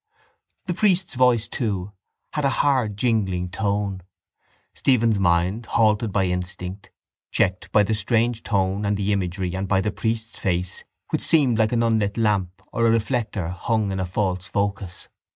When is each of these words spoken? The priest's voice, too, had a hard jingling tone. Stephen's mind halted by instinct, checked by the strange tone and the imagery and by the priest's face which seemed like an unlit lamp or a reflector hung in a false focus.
The 0.65 0.73
priest's 0.73 1.13
voice, 1.13 1.47
too, 1.47 1.91
had 2.33 2.43
a 2.43 2.49
hard 2.65 2.97
jingling 2.97 3.49
tone. 3.51 4.01
Stephen's 4.73 5.19
mind 5.19 5.67
halted 5.67 6.11
by 6.11 6.25
instinct, 6.25 6.89
checked 7.29 7.71
by 7.71 7.83
the 7.83 7.93
strange 7.93 8.41
tone 8.41 8.83
and 8.83 8.97
the 8.97 9.13
imagery 9.13 9.53
and 9.55 9.67
by 9.67 9.79
the 9.79 9.91
priest's 9.91 10.39
face 10.39 10.83
which 11.11 11.21
seemed 11.21 11.59
like 11.59 11.71
an 11.71 11.83
unlit 11.83 12.17
lamp 12.17 12.63
or 12.73 12.87
a 12.87 12.89
reflector 12.89 13.49
hung 13.49 13.91
in 13.91 13.99
a 13.99 14.07
false 14.07 14.47
focus. 14.47 15.07